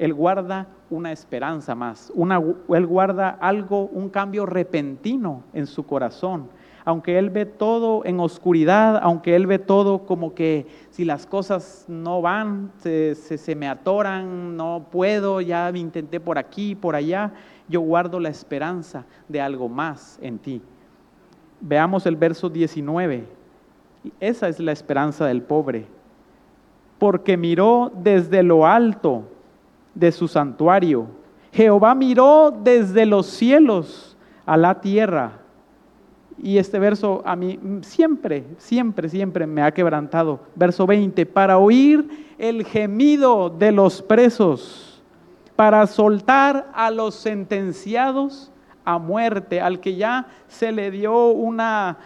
Él 0.00 0.14
guarda 0.14 0.66
una 0.88 1.12
esperanza 1.12 1.74
más, 1.74 2.10
Él 2.70 2.86
guarda 2.86 3.28
algo, 3.28 3.84
un 3.92 4.08
cambio 4.08 4.46
repentino 4.46 5.42
en 5.52 5.66
su 5.66 5.84
corazón. 5.84 6.48
Aunque 6.86 7.18
Él 7.18 7.28
ve 7.28 7.44
todo 7.44 8.02
en 8.06 8.18
oscuridad, 8.18 8.98
aunque 9.02 9.36
Él 9.36 9.46
ve 9.46 9.58
todo 9.58 10.06
como 10.06 10.34
que 10.34 10.66
si 10.88 11.04
las 11.04 11.26
cosas 11.26 11.84
no 11.86 12.22
van, 12.22 12.72
se, 12.78 13.14
se 13.14 13.54
me 13.54 13.68
atoran, 13.68 14.56
no 14.56 14.86
puedo, 14.90 15.42
ya 15.42 15.70
me 15.70 15.80
intenté 15.80 16.18
por 16.18 16.38
aquí, 16.38 16.74
por 16.74 16.96
allá, 16.96 17.34
yo 17.68 17.82
guardo 17.82 18.18
la 18.20 18.30
esperanza 18.30 19.04
de 19.28 19.42
algo 19.42 19.68
más 19.68 20.18
en 20.22 20.38
ti. 20.38 20.62
Veamos 21.60 22.06
el 22.06 22.16
verso 22.16 22.48
19. 22.48 23.26
Esa 24.18 24.48
es 24.48 24.58
la 24.60 24.72
esperanza 24.72 25.26
del 25.26 25.42
pobre. 25.42 25.86
Porque 26.98 27.36
miró 27.36 27.92
desde 27.94 28.42
lo 28.42 28.66
alto 28.66 29.24
de 30.00 30.10
su 30.10 30.26
santuario. 30.26 31.06
Jehová 31.52 31.94
miró 31.94 32.50
desde 32.50 33.06
los 33.06 33.26
cielos 33.26 34.16
a 34.46 34.56
la 34.56 34.80
tierra. 34.80 35.32
Y 36.42 36.58
este 36.58 36.78
verso 36.78 37.22
a 37.24 37.36
mí 37.36 37.60
siempre, 37.82 38.44
siempre, 38.58 39.08
siempre 39.08 39.46
me 39.46 39.62
ha 39.62 39.72
quebrantado. 39.72 40.40
Verso 40.56 40.86
20, 40.86 41.26
para 41.26 41.58
oír 41.58 42.34
el 42.38 42.64
gemido 42.64 43.50
de 43.50 43.70
los 43.70 44.00
presos 44.00 44.90
para 45.60 45.86
soltar 45.86 46.70
a 46.72 46.90
los 46.90 47.14
sentenciados 47.16 48.50
a 48.82 48.96
muerte, 48.96 49.60
al 49.60 49.78
que 49.78 49.94
ya 49.94 50.26
se 50.48 50.72
le 50.72 50.90
dio 50.90 51.32
una, 51.32 51.98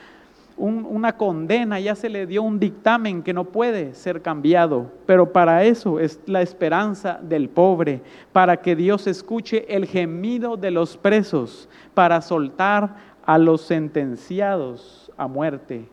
una 0.57 1.17
condena, 1.17 1.81
ya 1.81 1.95
se 1.95 2.09
le 2.09 2.27
dio 2.27 2.43
un 2.43 2.61
dictamen 2.61 3.23
que 3.23 3.33
no 3.33 3.45
puede 3.45 3.95
ser 3.95 4.23
cambiado. 4.23 4.91
Pero 5.07 5.33
para 5.33 5.65
eso 5.65 5.99
es 5.99 6.21
la 6.27 6.43
esperanza 6.43 7.19
del 7.23 7.49
pobre, 7.49 8.03
para 8.33 8.59
que 8.59 8.77
Dios 8.77 9.07
escuche 9.07 9.65
el 9.75 9.87
gemido 9.87 10.57
de 10.57 10.71
los 10.71 10.97
presos, 10.97 11.69
para 11.95 12.21
soltar 12.21 12.97
a 13.25 13.39
los 13.39 13.63
sentenciados 13.63 15.11
a 15.17 15.27
muerte. 15.27 15.89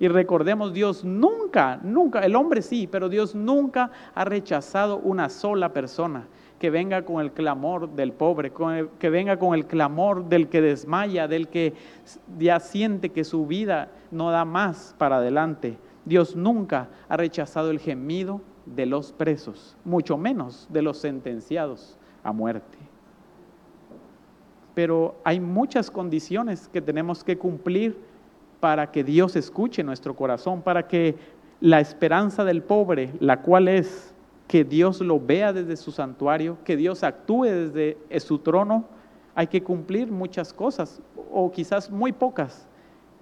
Y 0.00 0.08
recordemos, 0.08 0.72
Dios 0.72 1.04
nunca, 1.04 1.80
nunca, 1.82 2.20
el 2.20 2.36
hombre 2.36 2.62
sí, 2.62 2.86
pero 2.86 3.08
Dios 3.08 3.34
nunca 3.34 3.90
ha 4.14 4.24
rechazado 4.24 4.98
una 4.98 5.28
sola 5.28 5.72
persona 5.72 6.26
que 6.58 6.70
venga 6.70 7.04
con 7.04 7.20
el 7.20 7.32
clamor 7.32 7.90
del 7.90 8.12
pobre, 8.12 8.52
que 8.98 9.10
venga 9.10 9.38
con 9.38 9.54
el 9.54 9.66
clamor 9.66 10.28
del 10.28 10.48
que 10.48 10.60
desmaya, 10.60 11.28
del 11.28 11.48
que 11.48 11.74
ya 12.38 12.58
siente 12.60 13.10
que 13.10 13.24
su 13.24 13.46
vida 13.46 13.90
no 14.10 14.30
da 14.30 14.44
más 14.44 14.94
para 14.98 15.16
adelante. 15.16 15.78
Dios 16.04 16.34
nunca 16.34 16.88
ha 17.08 17.16
rechazado 17.16 17.70
el 17.70 17.78
gemido 17.78 18.40
de 18.66 18.86
los 18.86 19.12
presos, 19.12 19.76
mucho 19.84 20.16
menos 20.18 20.66
de 20.70 20.82
los 20.82 20.98
sentenciados 20.98 21.96
a 22.22 22.32
muerte. 22.32 22.78
Pero 24.74 25.16
hay 25.24 25.40
muchas 25.40 25.90
condiciones 25.90 26.68
que 26.68 26.80
tenemos 26.80 27.24
que 27.24 27.38
cumplir 27.38 27.98
para 28.60 28.90
que 28.90 29.04
Dios 29.04 29.36
escuche 29.36 29.82
nuestro 29.82 30.14
corazón, 30.14 30.62
para 30.62 30.88
que 30.88 31.16
la 31.60 31.80
esperanza 31.80 32.44
del 32.44 32.62
pobre, 32.62 33.12
la 33.20 33.42
cual 33.42 33.68
es 33.68 34.14
que 34.48 34.64
Dios 34.64 35.00
lo 35.00 35.20
vea 35.20 35.52
desde 35.52 35.76
su 35.76 35.92
santuario, 35.92 36.56
que 36.64 36.76
Dios 36.76 37.04
actúe 37.04 37.44
desde 37.44 37.98
su 38.18 38.38
trono, 38.38 38.86
hay 39.34 39.46
que 39.46 39.62
cumplir 39.62 40.10
muchas 40.10 40.52
cosas, 40.52 41.00
o 41.30 41.52
quizás 41.52 41.90
muy 41.90 42.12
pocas. 42.12 42.66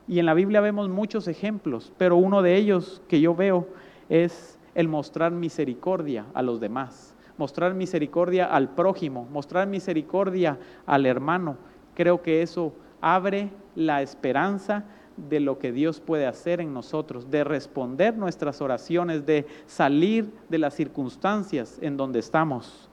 Y 0.08 0.20
en 0.20 0.26
la 0.26 0.34
Biblia 0.34 0.60
vemos 0.60 0.88
muchos 0.88 1.26
ejemplos, 1.26 1.92
pero 1.98 2.16
uno 2.16 2.40
de 2.42 2.54
ellos 2.54 3.02
que 3.08 3.20
yo 3.20 3.34
veo 3.34 3.66
es 4.08 4.58
el 4.76 4.88
mostrar 4.88 5.32
misericordia 5.32 6.26
a 6.32 6.42
los 6.42 6.60
demás, 6.60 7.14
mostrar 7.36 7.74
misericordia 7.74 8.46
al 8.46 8.70
prójimo, 8.70 9.26
mostrar 9.32 9.66
misericordia 9.66 10.58
al 10.86 11.06
hermano. 11.06 11.56
Creo 11.94 12.22
que 12.22 12.40
eso 12.40 12.72
abre 13.00 13.50
la 13.74 14.00
esperanza 14.00 14.84
de 15.16 15.40
lo 15.40 15.58
que 15.58 15.72
Dios 15.72 16.00
puede 16.00 16.26
hacer 16.26 16.60
en 16.60 16.72
nosotros, 16.74 17.30
de 17.30 17.44
responder 17.44 18.16
nuestras 18.16 18.60
oraciones, 18.60 19.24
de 19.26 19.46
salir 19.66 20.30
de 20.48 20.58
las 20.58 20.74
circunstancias 20.74 21.78
en 21.80 21.96
donde 21.96 22.18
estamos. 22.18 22.88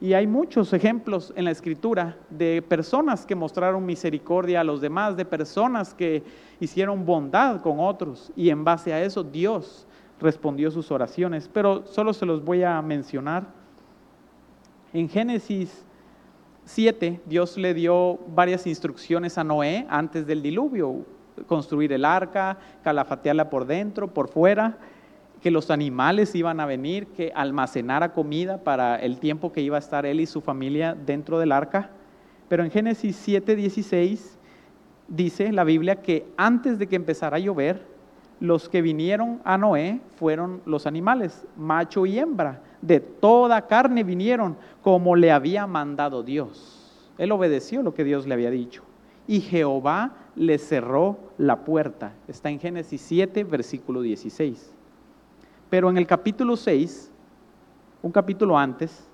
Y 0.00 0.12
hay 0.12 0.26
muchos 0.26 0.72
ejemplos 0.74 1.32
en 1.36 1.46
la 1.46 1.50
escritura 1.50 2.18
de 2.28 2.60
personas 2.60 3.24
que 3.24 3.34
mostraron 3.34 3.86
misericordia 3.86 4.60
a 4.60 4.64
los 4.64 4.80
demás, 4.80 5.16
de 5.16 5.24
personas 5.24 5.94
que 5.94 6.22
hicieron 6.60 7.06
bondad 7.06 7.62
con 7.62 7.80
otros 7.80 8.30
y 8.36 8.50
en 8.50 8.62
base 8.62 8.92
a 8.92 9.02
eso 9.02 9.22
Dios 9.22 9.86
respondió 10.20 10.70
sus 10.70 10.90
oraciones. 10.90 11.48
Pero 11.50 11.86
solo 11.86 12.12
se 12.12 12.26
los 12.26 12.44
voy 12.44 12.62
a 12.62 12.80
mencionar. 12.82 13.46
En 14.92 15.08
Génesis 15.08 15.86
7, 16.66 17.22
Dios 17.24 17.56
le 17.56 17.72
dio 17.72 18.18
varias 18.34 18.66
instrucciones 18.66 19.38
a 19.38 19.44
Noé 19.44 19.86
antes 19.88 20.26
del 20.26 20.42
diluvio 20.42 21.06
construir 21.46 21.92
el 21.92 22.04
arca, 22.04 22.58
calafatearla 22.82 23.50
por 23.50 23.66
dentro, 23.66 24.08
por 24.08 24.28
fuera, 24.28 24.78
que 25.42 25.50
los 25.50 25.70
animales 25.70 26.34
iban 26.34 26.60
a 26.60 26.66
venir, 26.66 27.08
que 27.08 27.32
almacenara 27.34 28.12
comida 28.12 28.58
para 28.58 28.96
el 28.96 29.18
tiempo 29.18 29.52
que 29.52 29.60
iba 29.60 29.76
a 29.76 29.80
estar 29.80 30.06
él 30.06 30.20
y 30.20 30.26
su 30.26 30.40
familia 30.40 30.94
dentro 30.94 31.38
del 31.38 31.52
arca. 31.52 31.90
Pero 32.48 32.64
en 32.64 32.70
Génesis 32.70 33.16
7:16 33.26 34.38
dice 35.08 35.52
la 35.52 35.64
Biblia 35.64 36.02
que 36.02 36.26
antes 36.36 36.78
de 36.78 36.86
que 36.86 36.96
empezara 36.96 37.36
a 37.36 37.40
llover, 37.40 37.82
los 38.40 38.68
que 38.68 38.82
vinieron 38.82 39.40
a 39.44 39.56
Noé 39.56 40.00
fueron 40.16 40.60
los 40.66 40.86
animales, 40.86 41.46
macho 41.56 42.06
y 42.06 42.18
hembra, 42.18 42.60
de 42.82 43.00
toda 43.00 43.66
carne 43.66 44.04
vinieron 44.04 44.56
como 44.82 45.16
le 45.16 45.32
había 45.32 45.66
mandado 45.66 46.22
Dios. 46.22 47.12
Él 47.18 47.32
obedeció 47.32 47.82
lo 47.82 47.94
que 47.94 48.04
Dios 48.04 48.26
le 48.26 48.34
había 48.34 48.50
dicho 48.50 48.82
y 49.26 49.40
Jehová 49.40 50.12
le 50.36 50.58
cerró 50.58 51.18
la 51.38 51.64
puerta. 51.64 52.12
Está 52.28 52.50
en 52.50 52.60
Génesis 52.60 53.00
7, 53.00 53.44
versículo 53.44 54.02
16. 54.02 54.72
Pero 55.70 55.90
en 55.90 55.96
el 55.96 56.06
capítulo 56.06 56.56
6, 56.56 57.10
un 58.02 58.12
capítulo 58.12 58.56
antes, 58.56 59.08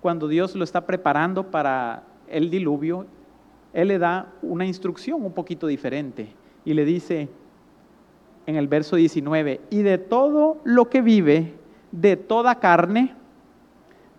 cuando 0.00 0.26
Dios 0.26 0.56
lo 0.56 0.64
está 0.64 0.86
preparando 0.86 1.50
para 1.50 2.02
el 2.26 2.50
diluvio, 2.50 3.06
Él 3.72 3.88
le 3.88 3.98
da 3.98 4.32
una 4.42 4.66
instrucción 4.66 5.24
un 5.24 5.32
poquito 5.32 5.66
diferente 5.66 6.34
y 6.64 6.74
le 6.74 6.84
dice 6.84 7.28
en 8.46 8.56
el 8.56 8.66
verso 8.66 8.96
19, 8.96 9.60
y 9.70 9.82
de 9.82 9.98
todo 9.98 10.60
lo 10.64 10.90
que 10.90 11.00
vive, 11.00 11.54
de 11.92 12.16
toda 12.16 12.58
carne, 12.58 13.14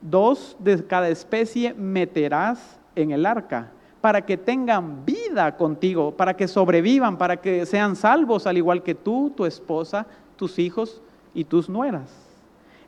dos 0.01 0.55
de 0.59 0.85
cada 0.85 1.09
especie 1.09 1.73
meterás 1.73 2.79
en 2.95 3.11
el 3.11 3.25
arca 3.25 3.71
para 3.99 4.25
que 4.25 4.37
tengan 4.37 5.05
vida 5.05 5.22
contigo, 5.57 6.11
para 6.15 6.35
que 6.35 6.47
sobrevivan, 6.47 7.17
para 7.17 7.37
que 7.37 7.65
sean 7.65 7.95
salvos, 7.95 8.47
al 8.47 8.57
igual 8.57 8.83
que 8.83 8.95
tú, 8.95 9.31
tu 9.35 9.45
esposa, 9.45 10.05
tus 10.35 10.59
hijos 10.59 11.01
y 11.33 11.43
tus 11.43 11.69
nueras. 11.69 12.11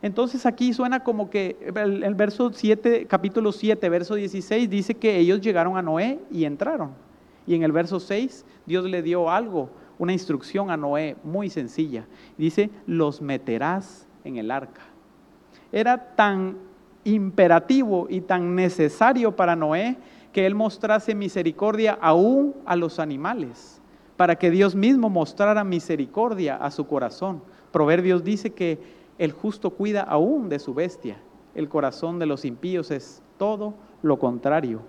Entonces 0.02 0.46
aquí 0.46 0.72
suena 0.72 1.02
como 1.02 1.30
que 1.30 1.56
el, 1.74 2.14
verso 2.14 2.52
7, 2.52 3.06
capítulo 3.06 3.50
7, 3.50 3.88
verso 3.88 4.14
16 4.14 4.68
dice 4.68 4.94
que 4.94 5.16
ellos 5.16 5.40
llegaron 5.40 5.76
a 5.76 5.82
Noé 5.82 6.20
y 6.30 6.44
entraron. 6.44 6.90
Y 7.46 7.54
en 7.54 7.62
el 7.62 7.72
verso 7.72 7.98
6 7.98 8.44
Dios 8.66 8.84
le 8.84 9.02
dio 9.02 9.30
algo, 9.30 9.70
una 9.98 10.12
instrucción 10.12 10.70
a 10.70 10.76
Noé 10.76 11.16
muy 11.24 11.50
sencilla. 11.50 12.06
Dice, 12.36 12.70
los 12.86 13.22
meterás 13.22 14.06
en 14.24 14.36
el 14.36 14.50
arca. 14.50 14.82
Era 15.72 16.14
tan 16.14 16.58
imperativo 17.04 18.06
y 18.10 18.20
tan 18.20 18.54
necesario 18.54 19.34
para 19.34 19.56
Noé 19.56 19.96
que 20.36 20.44
Él 20.44 20.54
mostrase 20.54 21.14
misericordia 21.14 21.96
aún 21.98 22.54
a 22.66 22.76
los 22.76 22.98
animales, 22.98 23.80
para 24.18 24.36
que 24.36 24.50
Dios 24.50 24.74
mismo 24.74 25.08
mostrara 25.08 25.64
misericordia 25.64 26.56
a 26.56 26.70
su 26.70 26.86
corazón. 26.86 27.40
Proverbios 27.72 28.22
dice 28.22 28.50
que 28.50 28.78
el 29.16 29.32
justo 29.32 29.70
cuida 29.70 30.02
aún 30.02 30.50
de 30.50 30.58
su 30.58 30.74
bestia, 30.74 31.16
el 31.54 31.70
corazón 31.70 32.18
de 32.18 32.26
los 32.26 32.44
impíos 32.44 32.90
es 32.90 33.22
todo 33.38 33.72
lo 34.02 34.18
contrario. 34.18 34.82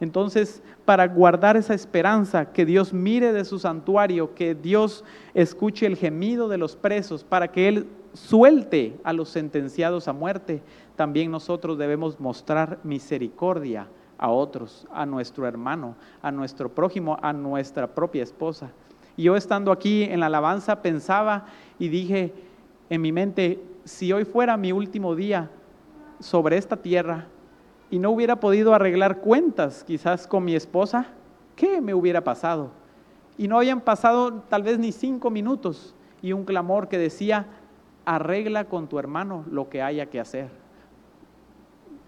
Entonces, 0.00 0.62
para 0.86 1.08
guardar 1.08 1.58
esa 1.58 1.74
esperanza, 1.74 2.50
que 2.50 2.64
Dios 2.64 2.94
mire 2.94 3.34
de 3.34 3.44
su 3.44 3.58
santuario, 3.58 4.34
que 4.34 4.54
Dios 4.54 5.04
escuche 5.34 5.84
el 5.84 5.98
gemido 5.98 6.48
de 6.48 6.56
los 6.56 6.74
presos, 6.74 7.22
para 7.22 7.52
que 7.52 7.68
Él 7.68 7.86
suelte 8.14 8.96
a 9.04 9.12
los 9.12 9.28
sentenciados 9.28 10.08
a 10.08 10.14
muerte, 10.14 10.62
también 10.96 11.30
nosotros 11.30 11.76
debemos 11.76 12.18
mostrar 12.18 12.78
misericordia 12.82 13.88
a 14.18 14.30
otros, 14.30 14.86
a 14.92 15.06
nuestro 15.06 15.46
hermano, 15.46 15.96
a 16.22 16.30
nuestro 16.30 16.68
prójimo, 16.68 17.18
a 17.22 17.32
nuestra 17.32 17.94
propia 17.94 18.22
esposa. 18.22 18.70
Y 19.16 19.24
yo 19.24 19.36
estando 19.36 19.72
aquí 19.72 20.04
en 20.04 20.20
la 20.20 20.26
alabanza 20.26 20.82
pensaba 20.82 21.46
y 21.78 21.88
dije 21.88 22.32
en 22.90 23.00
mi 23.00 23.12
mente, 23.12 23.62
si 23.84 24.12
hoy 24.12 24.24
fuera 24.24 24.56
mi 24.56 24.72
último 24.72 25.14
día 25.14 25.50
sobre 26.20 26.56
esta 26.56 26.76
tierra 26.76 27.26
y 27.90 27.98
no 27.98 28.10
hubiera 28.10 28.40
podido 28.40 28.74
arreglar 28.74 29.20
cuentas 29.20 29.84
quizás 29.84 30.26
con 30.26 30.44
mi 30.44 30.54
esposa, 30.54 31.06
¿qué 31.56 31.80
me 31.80 31.94
hubiera 31.94 32.24
pasado? 32.24 32.70
Y 33.36 33.48
no 33.48 33.58
habían 33.58 33.80
pasado 33.80 34.42
tal 34.48 34.62
vez 34.62 34.78
ni 34.78 34.92
cinco 34.92 35.30
minutos 35.30 35.94
y 36.22 36.32
un 36.32 36.44
clamor 36.44 36.88
que 36.88 36.98
decía, 36.98 37.46
arregla 38.04 38.64
con 38.64 38.88
tu 38.88 38.98
hermano 38.98 39.44
lo 39.50 39.68
que 39.68 39.82
haya 39.82 40.06
que 40.06 40.20
hacer 40.20 40.63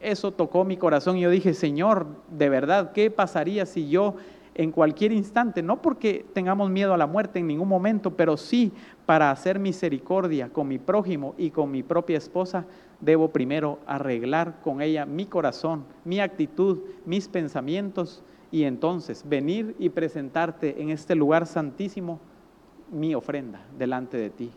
eso 0.01 0.33
tocó 0.33 0.65
mi 0.65 0.77
corazón 0.77 1.17
y 1.17 1.23
yo 1.23 1.31
dije, 1.31 1.55
Señor, 1.55 2.07
de 2.31 2.49
verdad, 2.49 2.93
¿qué 2.93 3.11
pasaría 3.11 3.67
si 3.67 3.89
yo 3.89 4.17
en 4.59 4.73
cualquier 4.73 5.13
instante, 5.13 5.63
no 5.63 5.83
porque 5.83 6.25
tengamos 6.33 6.71
miedo 6.71 6.95
a 6.95 6.97
la 6.97 7.07
muerte 7.07 7.39
en 7.39 7.47
ningún 7.47 7.69
momento, 7.69 8.17
pero 8.17 8.39
sí 8.39 8.73
para 9.05 9.31
hacer 9.31 9.59
misericordia 9.59 10.49
con 10.49 10.67
mi 10.67 10.79
prójimo 10.79 11.35
y 11.37 11.51
con 11.51 11.71
mi 11.71 11.83
propia 11.83 12.17
esposa, 12.17 12.65
debo 13.01 13.29
primero 13.29 13.79
arreglar 13.87 14.61
con 14.63 14.81
ella 14.81 15.05
mi 15.05 15.27
corazón, 15.27 15.85
mi 16.07 16.21
actitud, 16.21 16.79
mis 17.05 17.29
pensamientos 17.29 18.23
y 18.51 18.63
entonces 18.65 19.29
venir 19.29 19.77
y 19.79 19.91
presentarte 19.91 20.81
en 20.81 20.89
este 20.89 21.15
lugar 21.15 21.47
santísimo 21.47 22.19
mi 22.91 23.15
ofrenda 23.15 23.61
delante 23.79 24.17
de 24.17 24.31
ti. 24.31 24.51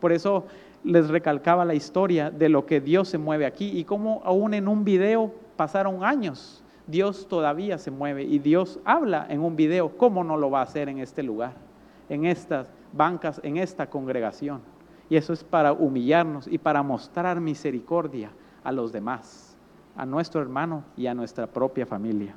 Por 0.00 0.12
eso 0.12 0.46
les 0.84 1.08
recalcaba 1.08 1.64
la 1.64 1.74
historia 1.74 2.30
de 2.30 2.48
lo 2.48 2.66
que 2.66 2.80
Dios 2.80 3.08
se 3.08 3.18
mueve 3.18 3.46
aquí 3.46 3.78
y 3.78 3.84
cómo 3.84 4.20
aún 4.24 4.54
en 4.54 4.68
un 4.68 4.84
video 4.84 5.32
pasaron 5.56 6.04
años. 6.04 6.64
Dios 6.86 7.28
todavía 7.28 7.78
se 7.78 7.90
mueve 7.90 8.24
y 8.24 8.38
Dios 8.38 8.80
habla 8.84 9.26
en 9.28 9.40
un 9.40 9.54
video. 9.54 9.96
¿Cómo 9.96 10.24
no 10.24 10.36
lo 10.36 10.50
va 10.50 10.60
a 10.60 10.64
hacer 10.64 10.88
en 10.88 10.98
este 10.98 11.22
lugar, 11.22 11.54
en 12.08 12.24
estas 12.24 12.68
bancas, 12.92 13.40
en 13.44 13.56
esta 13.56 13.88
congregación? 13.88 14.60
Y 15.08 15.16
eso 15.16 15.32
es 15.32 15.44
para 15.44 15.72
humillarnos 15.72 16.48
y 16.48 16.58
para 16.58 16.82
mostrar 16.82 17.40
misericordia 17.40 18.30
a 18.64 18.72
los 18.72 18.92
demás. 18.92 19.56
a 19.96 20.06
nuestro 20.06 20.40
hermano 20.40 20.84
y 20.96 21.06
a 21.06 21.14
nuestra 21.14 21.46
propia 21.46 21.86
familia. 21.86 22.34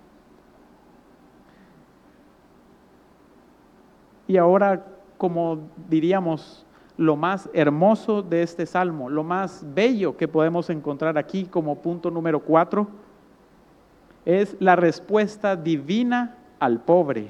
Y 4.27 4.37
ahora, 4.37 4.85
como 5.17 5.59
diríamos, 5.87 6.64
lo 6.97 7.15
más 7.15 7.49
hermoso 7.53 8.21
de 8.21 8.41
este 8.41 8.65
salmo, 8.65 9.09
lo 9.09 9.23
más 9.23 9.65
bello 9.73 10.15
que 10.15 10.27
podemos 10.27 10.69
encontrar 10.69 11.17
aquí 11.17 11.45
como 11.45 11.81
punto 11.81 12.09
número 12.09 12.39
cuatro, 12.39 12.87
es 14.25 14.55
la 14.59 14.75
respuesta 14.75 15.55
divina 15.55 16.37
al 16.59 16.81
pobre. 16.81 17.29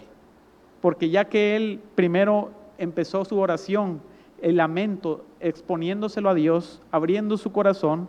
Porque 0.81 1.09
ya 1.09 1.25
que 1.25 1.55
él 1.55 1.81
primero 1.95 2.51
empezó 2.77 3.25
su 3.25 3.37
oración, 3.39 4.01
el 4.41 4.57
lamento, 4.57 5.25
exponiéndoselo 5.39 6.29
a 6.29 6.35
Dios, 6.35 6.81
abriendo 6.91 7.37
su 7.37 7.51
corazón, 7.51 8.07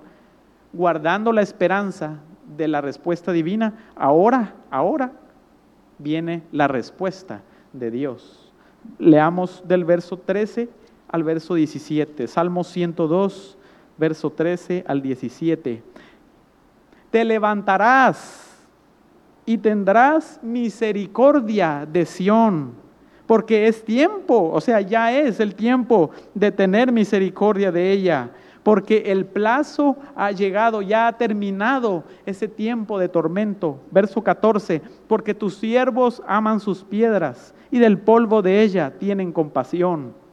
guardando 0.73 1.33
la 1.33 1.43
esperanza 1.43 2.19
de 2.57 2.69
la 2.69 2.81
respuesta 2.81 3.33
divina, 3.33 3.91
ahora, 3.97 4.55
ahora 4.71 5.13
viene 5.99 6.43
la 6.53 6.69
respuesta 6.69 7.43
de 7.73 7.91
Dios. 7.91 8.53
Leamos 8.99 9.63
del 9.67 9.85
verso 9.85 10.19
13 10.19 10.69
al 11.09 11.25
verso 11.25 11.55
17, 11.55 12.27
Salmo 12.27 12.65
102, 12.65 13.57
verso 13.97 14.31
13 14.31 14.85
al 14.87 15.03
17. 15.03 15.83
Te 17.11 17.25
levantarás 17.25 18.47
y 19.45 19.59
tendrás 19.59 20.41
misericordia 20.43 21.87
de 21.91 22.05
Sión, 22.05 22.73
porque 23.27 23.69
es 23.69 23.85
tiempo, 23.85 24.51
o 24.53 24.61
sea, 24.61 24.81
ya 24.81 25.13
es 25.13 25.41
el 25.41 25.55
tiempo 25.55 26.11
de 26.35 26.53
tener 26.53 26.93
misericordia 26.93 27.71
de 27.73 27.93
ella, 27.93 28.31
porque 28.63 29.05
el 29.07 29.27
plazo 29.27 29.97
ha 30.17 30.33
llegado, 30.33 30.83
ya 30.83 31.07
ha 31.07 31.17
terminado 31.17 32.03
ese 32.25 32.49
tiempo 32.49 32.99
de 32.99 33.09
tormento. 33.09 33.79
Verso 33.93 34.25
14, 34.25 34.83
porque 35.07 35.35
tus 35.35 35.55
siervos 35.55 36.21
aman 36.27 36.59
sus 36.59 36.83
piedras 36.83 37.55
y 37.71 37.79
del 37.79 37.99
polvo 37.99 38.43
de 38.43 38.63
ella 38.63 38.93
tienen 38.99 39.31
compasión. 39.31 40.26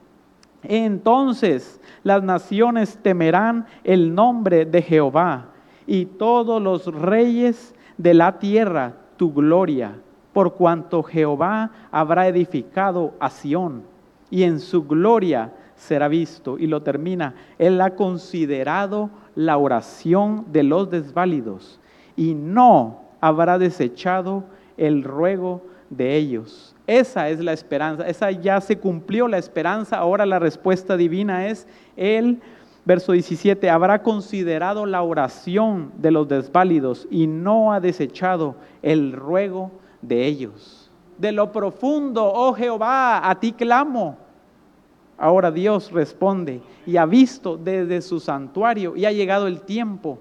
Entonces 0.63 1.79
las 2.03 2.24
naciones 2.24 2.98
temerán 3.01 3.65
el 3.84 4.13
nombre 4.15 4.65
de 4.65 4.82
Jehová 4.82 5.48
y 5.86 6.05
todos 6.05 6.62
los 6.62 6.86
reyes 6.93 7.75
de 7.98 8.13
la 8.13 8.39
tierra 8.39 8.93
tu 9.17 9.34
gloria, 9.34 9.96
por 10.32 10.53
cuanto 10.55 11.03
Jehová 11.03 11.72
habrá 11.91 12.27
edificado 12.27 13.13
a 13.20 13.29
Sión 13.29 13.84
y 14.29 14.43
en 14.43 14.60
su 14.60 14.86
gloria 14.88 15.53
será 15.75 16.08
visto. 16.08 16.58
Y 16.58 16.67
lo 16.67 16.82
termina, 16.82 17.36
Él 17.60 17.79
ha 17.82 17.96
considerado 17.96 19.12
la 19.36 19.58
oración 19.58 20.46
de 20.51 20.63
los 20.63 20.89
desválidos 20.89 21.79
y 22.15 22.34
no 22.34 23.01
habrá 23.22 23.60
desechado 23.60 24.43
el 24.77 25.03
ruego 25.03 25.62
de 25.89 26.15
ellos. 26.15 26.72
Esa 26.85 27.29
es 27.29 27.39
la 27.39 27.53
esperanza, 27.53 28.07
esa 28.07 28.31
ya 28.31 28.59
se 28.59 28.77
cumplió 28.77 29.27
la 29.27 29.37
esperanza, 29.37 29.97
ahora 29.97 30.25
la 30.25 30.39
respuesta 30.39 30.97
divina 30.97 31.47
es, 31.47 31.65
Él 31.95 32.41
Verso 32.86 33.13
17, 33.13 33.69
habrá 33.69 34.03
considerado 34.03 34.86
la 34.86 35.03
oración 35.03 35.93
de 35.97 36.12
los 36.12 36.27
desválidos 36.27 37.08
y 37.10 37.27
no 37.27 37.71
ha 37.71 37.79
desechado 37.79 38.55
el 38.81 39.13
ruego 39.13 39.71
de 40.01 40.25
ellos. 40.25 40.91
De 41.17 41.31
lo 41.31 41.53
profundo, 41.53 42.29
oh 42.34 42.53
Jehová, 42.53 43.29
a 43.29 43.39
ti 43.39 43.53
clamo. 43.53 44.17
Ahora 45.17 45.49
Dios 45.49 45.93
responde 45.93 46.62
y 46.86 46.97
ha 46.97 47.05
visto 47.05 47.55
desde 47.55 48.01
su 48.01 48.19
santuario 48.19 48.97
y 48.97 49.05
ha 49.05 49.13
llegado 49.13 49.47
el 49.47 49.62
tiempo 49.62 50.19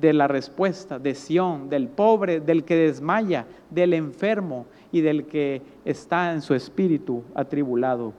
de 0.00 0.12
la 0.12 0.26
respuesta 0.28 0.98
de 0.98 1.14
Sión, 1.14 1.68
del 1.68 1.88
pobre, 1.88 2.40
del 2.40 2.64
que 2.64 2.76
desmaya, 2.76 3.46
del 3.70 3.94
enfermo 3.94 4.66
y 4.90 5.00
del 5.00 5.26
que 5.26 5.62
está 5.84 6.32
en 6.32 6.42
su 6.42 6.54
espíritu 6.54 7.22
atribulado 7.34 8.12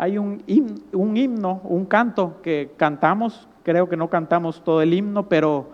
hay 0.00 0.16
un, 0.16 0.42
himno, 0.46 1.60
un 1.62 1.84
canto 1.84 2.40
que 2.42 2.70
cantamos, 2.78 3.46
creo 3.62 3.86
que 3.86 3.98
no 3.98 4.08
cantamos 4.08 4.64
todo 4.64 4.80
el 4.80 4.94
himno, 4.94 5.28
pero 5.28 5.68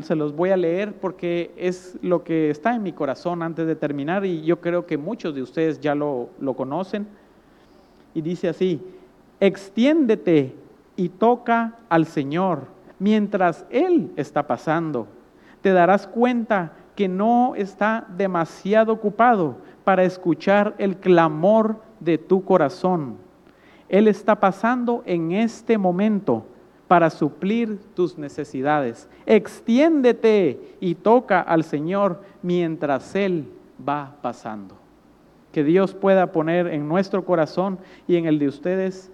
se 0.00 0.16
los 0.16 0.34
voy 0.34 0.52
a 0.52 0.56
leer 0.56 0.94
porque 0.94 1.52
es 1.58 1.98
lo 2.00 2.24
que 2.24 2.48
está 2.48 2.74
en 2.74 2.82
mi 2.82 2.94
corazón 2.94 3.42
antes 3.42 3.66
de 3.66 3.76
terminar 3.76 4.24
y 4.24 4.40
yo 4.40 4.62
creo 4.62 4.86
que 4.86 4.96
muchos 4.96 5.34
de 5.34 5.42
ustedes 5.42 5.80
ya 5.80 5.94
lo, 5.94 6.30
lo 6.40 6.54
conocen. 6.54 7.06
Y 8.14 8.22
dice 8.22 8.48
así, 8.48 8.80
extiéndete 9.38 10.54
y 10.96 11.10
toca 11.10 11.74
al 11.90 12.06
Señor 12.06 12.68
mientras 12.98 13.64
Él 13.70 14.12
está 14.16 14.46
pasando. 14.46 15.06
Te 15.62 15.72
darás 15.72 16.06
cuenta 16.06 16.72
que 16.94 17.08
no 17.08 17.54
está 17.54 18.06
demasiado 18.16 18.92
ocupado 18.92 19.58
para 19.84 20.04
escuchar 20.04 20.74
el 20.78 20.96
clamor 20.96 21.76
de 22.00 22.18
tu 22.18 22.44
corazón. 22.44 23.16
Él 23.88 24.08
está 24.08 24.36
pasando 24.36 25.02
en 25.06 25.32
este 25.32 25.78
momento 25.78 26.44
para 26.88 27.10
suplir 27.10 27.78
tus 27.94 28.18
necesidades. 28.18 29.08
Extiéndete 29.26 30.76
y 30.80 30.94
toca 30.94 31.40
al 31.40 31.64
Señor 31.64 32.22
mientras 32.42 33.14
Él 33.14 33.48
va 33.86 34.16
pasando. 34.22 34.74
Que 35.52 35.64
Dios 35.64 35.94
pueda 35.94 36.32
poner 36.32 36.66
en 36.66 36.88
nuestro 36.88 37.24
corazón 37.24 37.78
y 38.06 38.16
en 38.16 38.26
el 38.26 38.38
de 38.38 38.48
ustedes 38.48 39.10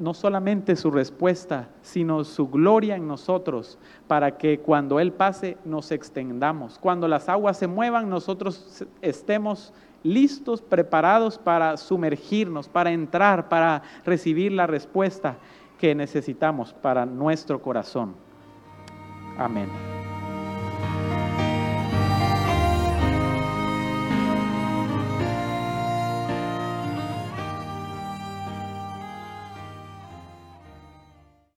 no 0.00 0.14
solamente 0.14 0.74
su 0.76 0.90
respuesta, 0.90 1.68
sino 1.82 2.24
su 2.24 2.48
gloria 2.48 2.96
en 2.96 3.06
nosotros, 3.06 3.78
para 4.08 4.38
que 4.38 4.58
cuando 4.58 4.98
Él 4.98 5.12
pase 5.12 5.58
nos 5.64 5.92
extendamos. 5.92 6.78
Cuando 6.78 7.06
las 7.06 7.28
aguas 7.28 7.58
se 7.58 7.66
muevan, 7.66 8.08
nosotros 8.08 8.84
estemos 9.02 9.72
listos, 10.02 10.62
preparados 10.62 11.38
para 11.38 11.76
sumergirnos, 11.76 12.68
para 12.68 12.90
entrar, 12.90 13.50
para 13.50 13.82
recibir 14.04 14.52
la 14.52 14.66
respuesta 14.66 15.36
que 15.78 15.94
necesitamos 15.94 16.72
para 16.72 17.04
nuestro 17.04 17.60
corazón. 17.60 18.14
Amén. 19.38 19.68